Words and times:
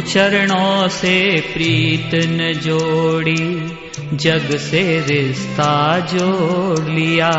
चरणों 0.00 0.88
से 0.88 1.40
प्रीत 1.40 2.10
न 2.14 2.52
जोड़ी 2.52 3.68
जग 4.16 4.56
से 4.56 5.00
रिश्ता 5.00 5.98
जोड़ 6.00 6.88
लिया 6.88 7.30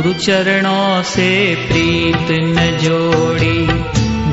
गुरु 0.00 0.14
चरणों 0.14 1.02
से 1.02 1.54
प्रीत 1.54 2.28
न 2.30 2.78
जोड़ी, 2.82 3.66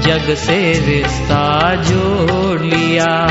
जग 0.02 0.36
से 0.36 0.74
रिश्ता 0.86 1.76
जोड़ 1.76 2.62
लिया। 2.62 3.28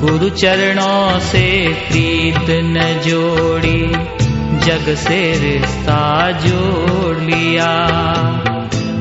गुरु 0.00 0.28
चरणों 0.28 1.20
से 1.20 1.68
प्रीत 1.68 2.46
न 2.50 3.00
जोड़ी, 3.06 3.86
जग 4.66 4.94
से 4.94 5.32
रिश्ता 5.32 6.30
जोड़ 6.30 7.16
लिया। 7.18 7.88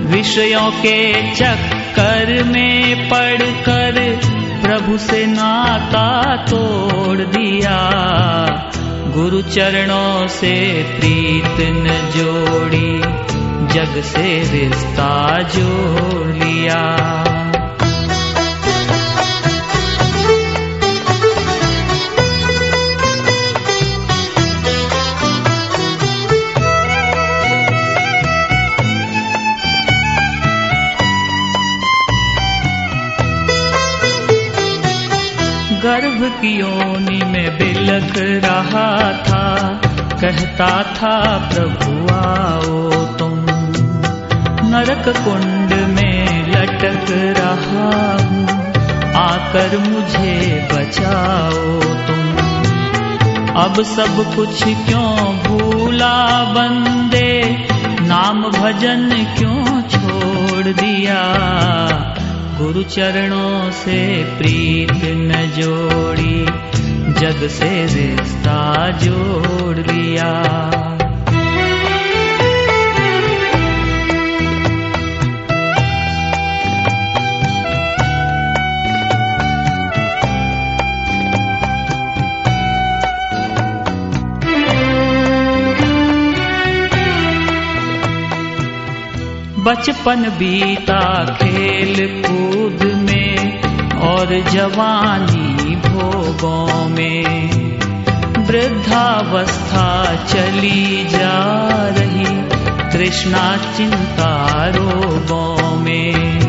विषयों 0.05 0.72
के 0.72 1.31
चक्कर 1.31 2.44
में 2.44 3.09
पड़कर 3.09 4.19
प्रभु 4.61 4.97
से 4.97 5.25
नाता 5.25 6.35
तोड़ 6.35 7.17
दिया। 7.17 7.91
गुरु 9.14 9.42
चरणों 9.42 10.28
से 10.28 10.54
प्रीत 10.84 11.58
न 11.59 11.88
जोड़ी 12.16 12.92
जग 13.73 14.02
से 14.02 14.28
रिश्ता 14.52 15.42
जोड़ी। 15.56 16.50
गर्भ 35.83 36.41
की 36.41 36.59
योनि 36.59 37.25
में 37.25 37.57
बिलक 37.57 38.13
रहा 38.17 39.11
था। 39.11 39.73
कहता 40.21 40.83
था, 40.83 41.37
प्रभु, 41.53 42.13
आओ 42.13 43.05
तुम। 43.05 43.45
नरक 44.69 45.09
कुंड 45.09 45.89
में 45.95 46.47
लटक 46.47 47.05
रहा 47.11 48.17
हूँ। 48.27 48.47
आकर 49.15 49.77
मुझे 49.77 50.67
बचाओ 50.73 51.79
तुम। 51.81 52.21
अब 53.63 53.83
सब 53.83 54.35
कुछ 54.35 54.63
क्यों 54.63 55.15
भूला 55.37 56.43
बंदे? 56.43 57.67
नाम 58.02 58.43
भजन 58.43 59.09
क्यों 59.37 59.81
छोड़ 59.81 60.67
दिया? 60.67 61.37
गुरु 62.62 62.84
चरणों 62.84 63.72
से 63.72 64.23
प्रीत 64.38 64.92
न 65.06 65.52
जोड़ी 65.58 66.45
जग 67.22 67.48
से 67.48 67.86
रिश्ता 67.86 68.90
जोड़ 69.04 69.78
लिया। 69.78 70.41
बचपन 89.61 90.16
बीता 90.16 91.26
खेल 91.26 92.23
कूद 92.26 92.94
में 92.94 93.61
और 93.99 94.49
जवानी 94.49 95.76
भोगों 95.76 96.89
में। 96.89 97.26
वृद्धावस्था 98.45 100.16
चली 100.16 101.05
जा 101.05 101.67
रही, 101.98 102.42
तृष्णा 102.92 103.58
चिंता 103.58 104.48
रोगों 104.67 105.76
में। 105.76 106.39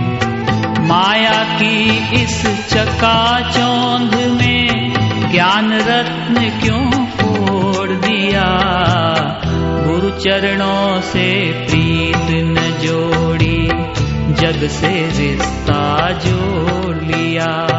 माया 0.89 1.59
की 1.59 1.99
इस 2.23 2.47
चकाचौंध 2.75 4.15
में 4.15 4.93
ज्ञान 5.33 5.73
रत्न 5.73 6.35
क्यों 6.35 6.91
फोड़ 6.91 7.91
दिया? 7.91 8.59
गुरु 9.87 10.11
चरणों 10.11 11.01
से 11.01 11.53
से 14.69 15.09
रिश्ता 15.09 16.11
जोड़ 16.13 16.97
लिया। 16.97 17.72